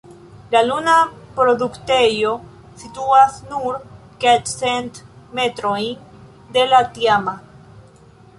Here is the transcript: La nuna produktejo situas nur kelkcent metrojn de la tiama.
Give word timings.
La 0.53 0.59
nuna 0.67 0.93
produktejo 1.35 2.31
situas 2.83 3.37
nur 3.51 3.77
kelkcent 4.25 4.99
metrojn 5.37 6.21
de 6.57 6.65
la 6.75 6.81
tiama. 6.99 7.37